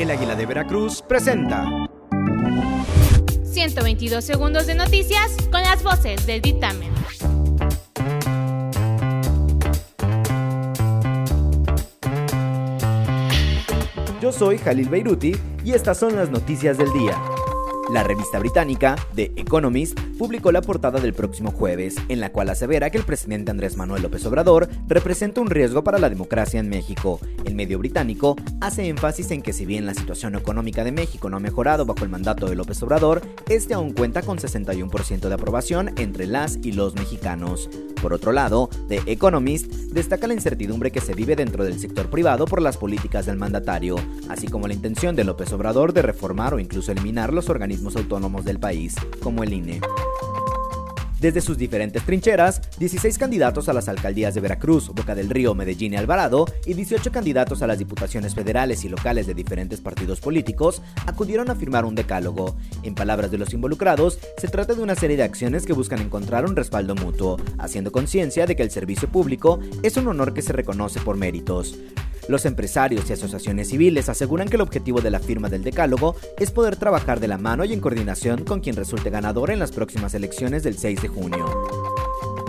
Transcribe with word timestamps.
El 0.00 0.10
Águila 0.10 0.34
de 0.34 0.46
Veracruz 0.46 1.02
presenta 1.02 1.66
122 3.44 4.24
segundos 4.24 4.66
de 4.66 4.74
noticias 4.74 5.36
con 5.52 5.60
las 5.60 5.82
voces 5.82 6.26
del 6.26 6.40
dictamen. 6.40 6.88
Yo 14.22 14.32
soy 14.32 14.56
Jalil 14.56 14.88
Beiruti 14.88 15.36
y 15.66 15.72
estas 15.72 15.98
son 15.98 16.16
las 16.16 16.30
noticias 16.30 16.78
del 16.78 16.90
día. 16.94 17.20
La 17.92 18.04
revista 18.04 18.38
británica, 18.38 18.94
The 19.16 19.32
Economist, 19.34 19.98
publicó 20.16 20.52
la 20.52 20.62
portada 20.62 21.00
del 21.00 21.12
próximo 21.12 21.50
jueves, 21.50 21.96
en 22.08 22.20
la 22.20 22.30
cual 22.30 22.48
asevera 22.48 22.88
que 22.90 22.98
el 22.98 23.04
presidente 23.04 23.50
Andrés 23.50 23.76
Manuel 23.76 24.02
López 24.02 24.24
Obrador 24.26 24.68
representa 24.86 25.40
un 25.40 25.50
riesgo 25.50 25.82
para 25.82 25.98
la 25.98 26.08
democracia 26.08 26.60
en 26.60 26.68
México. 26.68 27.18
El 27.44 27.56
medio 27.56 27.80
británico 27.80 28.36
hace 28.60 28.86
énfasis 28.86 29.32
en 29.32 29.42
que 29.42 29.52
si 29.52 29.66
bien 29.66 29.86
la 29.86 29.94
situación 29.94 30.36
económica 30.36 30.84
de 30.84 30.92
México 30.92 31.28
no 31.28 31.38
ha 31.38 31.40
mejorado 31.40 31.84
bajo 31.84 32.04
el 32.04 32.10
mandato 32.10 32.48
de 32.48 32.54
López 32.54 32.80
Obrador, 32.84 33.22
este 33.48 33.74
aún 33.74 33.92
cuenta 33.92 34.22
con 34.22 34.38
61% 34.38 35.28
de 35.28 35.34
aprobación 35.34 35.92
entre 35.98 36.28
las 36.28 36.60
y 36.62 36.70
los 36.70 36.94
mexicanos. 36.94 37.68
Por 38.00 38.12
otro 38.14 38.32
lado, 38.32 38.68
The 38.88 39.02
Economist 39.06 39.70
destaca 39.92 40.26
la 40.26 40.34
incertidumbre 40.34 40.90
que 40.90 41.00
se 41.00 41.14
vive 41.14 41.36
dentro 41.36 41.64
del 41.64 41.78
sector 41.78 42.08
privado 42.08 42.46
por 42.46 42.62
las 42.62 42.76
políticas 42.76 43.26
del 43.26 43.36
mandatario, 43.36 43.96
así 44.28 44.48
como 44.48 44.68
la 44.68 44.74
intención 44.74 45.16
de 45.16 45.24
López 45.24 45.52
Obrador 45.52 45.92
de 45.92 46.02
reformar 46.02 46.54
o 46.54 46.58
incluso 46.58 46.92
eliminar 46.92 47.32
los 47.32 47.48
organismos 47.48 47.96
autónomos 47.96 48.44
del 48.44 48.58
país, 48.58 48.94
como 49.22 49.42
el 49.42 49.52
INE. 49.52 49.80
Desde 51.20 51.42
sus 51.42 51.58
diferentes 51.58 52.02
trincheras, 52.02 52.62
16 52.78 53.18
candidatos 53.18 53.68
a 53.68 53.74
las 53.74 53.90
alcaldías 53.90 54.34
de 54.34 54.40
Veracruz, 54.40 54.88
Boca 54.88 55.14
del 55.14 55.28
Río, 55.28 55.54
Medellín 55.54 55.92
y 55.92 55.96
Alvarado, 55.98 56.46
y 56.64 56.72
18 56.72 57.12
candidatos 57.12 57.60
a 57.60 57.66
las 57.66 57.78
diputaciones 57.78 58.34
federales 58.34 58.86
y 58.86 58.88
locales 58.88 59.26
de 59.26 59.34
diferentes 59.34 59.82
partidos 59.82 60.18
políticos 60.18 60.80
acudieron 61.06 61.50
a 61.50 61.54
firmar 61.54 61.84
un 61.84 61.94
decálogo. 61.94 62.56
En 62.84 62.94
palabras 62.94 63.30
de 63.30 63.36
los 63.36 63.52
involucrados, 63.52 64.18
se 64.38 64.48
trata 64.48 64.72
de 64.72 64.80
una 64.80 64.94
serie 64.94 65.18
de 65.18 65.22
acciones 65.22 65.66
que 65.66 65.74
buscan 65.74 66.00
encontrar 66.00 66.46
un 66.46 66.56
respaldo 66.56 66.94
mutuo, 66.94 67.36
haciendo 67.58 67.92
conciencia 67.92 68.46
de 68.46 68.56
que 68.56 68.62
el 68.62 68.70
servicio 68.70 69.08
público 69.08 69.60
es 69.82 69.98
un 69.98 70.08
honor 70.08 70.32
que 70.32 70.40
se 70.40 70.54
reconoce 70.54 71.00
por 71.00 71.18
méritos. 71.18 71.76
Los 72.30 72.46
empresarios 72.46 73.10
y 73.10 73.12
asociaciones 73.12 73.70
civiles 73.70 74.08
aseguran 74.08 74.48
que 74.48 74.54
el 74.54 74.62
objetivo 74.62 75.00
de 75.00 75.10
la 75.10 75.18
firma 75.18 75.48
del 75.48 75.64
decálogo 75.64 76.14
es 76.38 76.52
poder 76.52 76.76
trabajar 76.76 77.18
de 77.18 77.26
la 77.26 77.38
mano 77.38 77.64
y 77.64 77.72
en 77.72 77.80
coordinación 77.80 78.44
con 78.44 78.60
quien 78.60 78.76
resulte 78.76 79.10
ganador 79.10 79.50
en 79.50 79.58
las 79.58 79.72
próximas 79.72 80.14
elecciones 80.14 80.62
del 80.62 80.78
6 80.78 81.02
de 81.02 81.08
junio. 81.08 81.79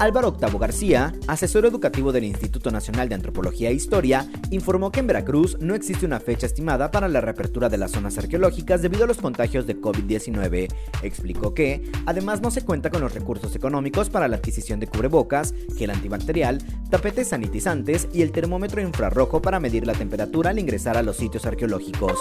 Álvaro 0.00 0.28
Octavo 0.28 0.58
García, 0.58 1.12
asesor 1.26 1.66
educativo 1.66 2.10
del 2.10 2.24
Instituto 2.24 2.70
Nacional 2.70 3.10
de 3.10 3.16
Antropología 3.16 3.68
e 3.68 3.74
Historia, 3.74 4.26
informó 4.50 4.90
que 4.90 5.00
en 5.00 5.06
Veracruz 5.06 5.58
no 5.60 5.74
existe 5.74 6.06
una 6.06 6.20
fecha 6.20 6.46
estimada 6.46 6.90
para 6.90 7.06
la 7.06 7.20
reapertura 7.20 7.68
de 7.68 7.76
las 7.76 7.90
zonas 7.90 8.16
arqueológicas 8.16 8.80
debido 8.80 9.04
a 9.04 9.06
los 9.06 9.18
contagios 9.18 9.66
de 9.66 9.78
COVID-19. 9.78 10.72
Explicó 11.02 11.52
que, 11.52 11.92
además, 12.06 12.40
no 12.40 12.50
se 12.50 12.62
cuenta 12.62 12.88
con 12.88 13.02
los 13.02 13.12
recursos 13.12 13.54
económicos 13.54 14.08
para 14.08 14.26
la 14.26 14.36
adquisición 14.36 14.80
de 14.80 14.86
cubrebocas, 14.86 15.52
gel 15.76 15.90
antibacterial, 15.90 16.64
tapetes 16.88 17.28
sanitizantes 17.28 18.08
y 18.10 18.22
el 18.22 18.32
termómetro 18.32 18.80
infrarrojo 18.80 19.42
para 19.42 19.60
medir 19.60 19.86
la 19.86 19.92
temperatura 19.92 20.48
al 20.48 20.58
ingresar 20.58 20.96
a 20.96 21.02
los 21.02 21.18
sitios 21.18 21.44
arqueológicos. 21.44 22.18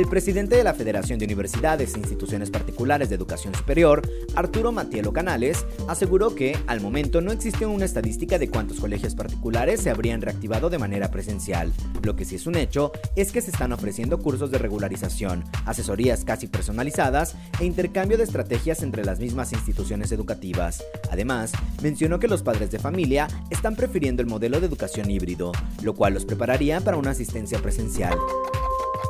El 0.00 0.08
presidente 0.08 0.56
de 0.56 0.64
la 0.64 0.72
Federación 0.72 1.18
de 1.18 1.26
Universidades 1.26 1.94
e 1.94 1.98
Instituciones 1.98 2.50
Particulares 2.50 3.10
de 3.10 3.16
Educación 3.16 3.54
Superior, 3.54 4.00
Arturo 4.34 4.72
Matielo 4.72 5.12
Canales, 5.12 5.66
aseguró 5.88 6.34
que, 6.34 6.56
al 6.68 6.80
momento, 6.80 7.20
no 7.20 7.32
existe 7.32 7.66
una 7.66 7.84
estadística 7.84 8.38
de 8.38 8.48
cuántos 8.48 8.80
colegios 8.80 9.14
particulares 9.14 9.82
se 9.82 9.90
habrían 9.90 10.22
reactivado 10.22 10.70
de 10.70 10.78
manera 10.78 11.10
presencial. 11.10 11.70
Lo 12.02 12.16
que 12.16 12.24
sí 12.24 12.36
es 12.36 12.46
un 12.46 12.56
hecho 12.56 12.92
es 13.14 13.30
que 13.30 13.42
se 13.42 13.50
están 13.50 13.74
ofreciendo 13.74 14.20
cursos 14.20 14.50
de 14.50 14.56
regularización, 14.56 15.44
asesorías 15.66 16.24
casi 16.24 16.46
personalizadas 16.46 17.36
e 17.60 17.66
intercambio 17.66 18.16
de 18.16 18.24
estrategias 18.24 18.82
entre 18.82 19.04
las 19.04 19.20
mismas 19.20 19.52
instituciones 19.52 20.12
educativas. 20.12 20.82
Además, 21.10 21.52
mencionó 21.82 22.18
que 22.18 22.28
los 22.28 22.42
padres 22.42 22.70
de 22.70 22.78
familia 22.78 23.28
están 23.50 23.76
prefiriendo 23.76 24.22
el 24.22 24.28
modelo 24.28 24.60
de 24.60 24.66
educación 24.66 25.10
híbrido, 25.10 25.52
lo 25.82 25.94
cual 25.94 26.14
los 26.14 26.24
prepararía 26.24 26.80
para 26.80 26.96
una 26.96 27.10
asistencia 27.10 27.58
presencial. 27.58 28.16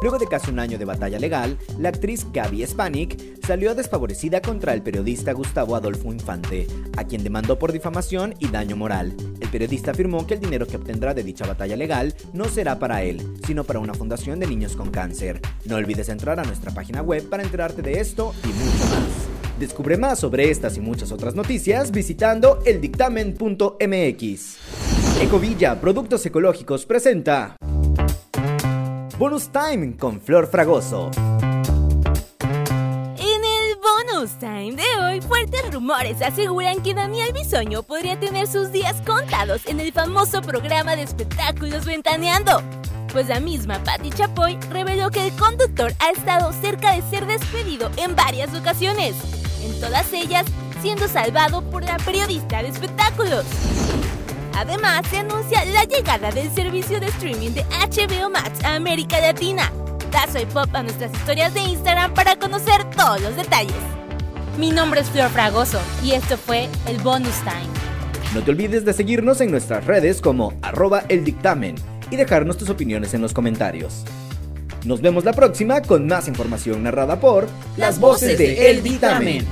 Luego 0.02 0.18
de 0.18 0.26
casi 0.26 0.50
un 0.50 0.58
año 0.58 0.78
de 0.78 0.86
batalla 0.86 1.18
legal, 1.18 1.58
la 1.78 1.90
actriz 1.90 2.26
Gaby 2.32 2.66
Spanik 2.66 3.40
salió 3.46 3.74
desfavorecida 3.74 4.40
contra 4.40 4.72
el 4.72 4.80
periodista 4.82 5.32
Gustavo 5.32 5.76
Adolfo 5.76 6.10
Infante, 6.10 6.66
a 6.96 7.04
quien 7.04 7.22
demandó 7.22 7.58
por 7.58 7.70
difamación 7.70 8.34
y 8.38 8.48
daño 8.48 8.76
moral. 8.76 9.14
El 9.40 9.48
periodista 9.50 9.90
afirmó 9.90 10.26
que 10.26 10.34
el 10.34 10.40
dinero 10.40 10.66
que 10.66 10.76
obtendrá 10.76 11.12
de 11.12 11.22
dicha 11.22 11.46
batalla 11.46 11.76
legal 11.76 12.14
no 12.32 12.46
será 12.46 12.78
para 12.78 13.02
él, 13.02 13.34
sino 13.46 13.64
para 13.64 13.78
una 13.78 13.92
fundación 13.92 14.40
de 14.40 14.46
niños 14.46 14.74
con 14.74 14.90
cáncer. 14.90 15.42
No 15.66 15.76
olvides 15.76 16.08
entrar 16.08 16.40
a 16.40 16.44
nuestra 16.44 16.72
página 16.72 17.02
web 17.02 17.28
para 17.28 17.42
enterarte 17.42 17.82
de 17.82 18.00
esto 18.00 18.34
y 18.44 18.48
mucho 18.48 18.84
más. 18.86 19.28
Descubre 19.58 19.98
más 19.98 20.18
sobre 20.18 20.50
estas 20.50 20.78
y 20.78 20.80
muchas 20.80 21.12
otras 21.12 21.34
noticias 21.34 21.90
visitando 21.90 22.62
eldictamen.mx. 22.64 24.56
Ecovilla 25.20 25.78
Productos 25.78 26.24
Ecológicos 26.24 26.86
presenta 26.86 27.56
Bonus 29.20 29.50
Time 29.50 29.98
con 29.98 30.18
Flor 30.18 30.46
Fragoso. 30.46 31.10
En 32.40 33.44
el 33.44 33.76
Bonus 33.76 34.30
Time 34.38 34.72
de 34.76 34.98
hoy, 34.98 35.20
fuertes 35.20 35.70
rumores 35.70 36.22
aseguran 36.22 36.82
que 36.82 36.94
Daniel 36.94 37.30
Bisoño 37.34 37.82
podría 37.82 38.18
tener 38.18 38.46
sus 38.46 38.72
días 38.72 38.96
contados 39.04 39.66
en 39.66 39.78
el 39.78 39.92
famoso 39.92 40.40
programa 40.40 40.96
de 40.96 41.02
espectáculos 41.02 41.84
Ventaneando. 41.84 42.62
Pues 43.12 43.28
la 43.28 43.40
misma 43.40 43.78
Patti 43.84 44.08
Chapoy 44.08 44.58
reveló 44.70 45.10
que 45.10 45.26
el 45.26 45.36
conductor 45.36 45.92
ha 45.98 46.12
estado 46.12 46.54
cerca 46.54 46.96
de 46.96 47.02
ser 47.10 47.26
despedido 47.26 47.90
en 47.98 48.16
varias 48.16 48.54
ocasiones, 48.54 49.16
en 49.62 49.78
todas 49.82 50.10
ellas 50.14 50.46
siendo 50.80 51.08
salvado 51.08 51.60
por 51.60 51.84
la 51.84 51.98
periodista 51.98 52.62
de 52.62 52.68
espectáculos. 52.68 53.44
Además, 54.54 55.02
se 55.10 55.18
anuncia 55.18 55.64
la 55.66 55.84
llegada 55.84 56.30
del 56.30 56.50
servicio 56.52 57.00
de 57.00 57.06
streaming 57.06 57.50
de 57.50 57.64
HBO 57.64 58.30
Max 58.30 58.62
a 58.64 58.74
América 58.74 59.20
Latina. 59.20 59.72
Da 60.10 60.26
soy 60.30 60.44
pop 60.46 60.68
a 60.74 60.82
nuestras 60.82 61.12
historias 61.12 61.54
de 61.54 61.60
Instagram 61.60 62.14
para 62.14 62.36
conocer 62.36 62.84
todos 62.96 63.20
los 63.20 63.36
detalles. 63.36 63.74
Mi 64.58 64.70
nombre 64.70 65.00
es 65.00 65.08
Flor 65.08 65.30
Fragoso 65.30 65.80
y 66.04 66.12
esto 66.12 66.36
fue 66.36 66.68
el 66.86 66.98
Bonus 66.98 67.38
Time. 67.40 67.70
No 68.34 68.42
te 68.42 68.50
olvides 68.50 68.84
de 68.84 68.92
seguirnos 68.92 69.40
en 69.40 69.50
nuestras 69.50 69.86
redes 69.86 70.20
como 70.20 70.52
arroba 70.62 71.04
el 71.08 71.24
dictamen 71.24 71.76
y 72.10 72.16
dejarnos 72.16 72.58
tus 72.58 72.70
opiniones 72.70 73.14
en 73.14 73.22
los 73.22 73.32
comentarios. 73.32 74.04
Nos 74.84 75.00
vemos 75.00 75.24
la 75.24 75.32
próxima 75.32 75.82
con 75.82 76.06
más 76.06 76.26
información 76.26 76.82
narrada 76.82 77.20
por 77.20 77.48
las 77.76 78.00
voces 78.00 78.38
de 78.38 78.70
El 78.70 78.82
Dictamen. 78.82 79.46